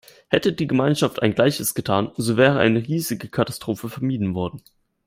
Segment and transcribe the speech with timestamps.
[0.29, 4.63] Hätte die Gemeinschaft ein Gleiches getan, so wäre eine riesige Katastrophe vermieden worden.